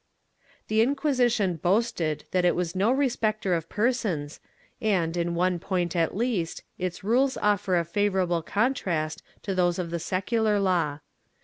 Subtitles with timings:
[0.67, 4.39] The Inquisition boasted that it was no respecter of persons
[4.81, 9.91] and, in one point at least, its rules offer a favorable contrast to those of
[9.91, 11.01] the secular law.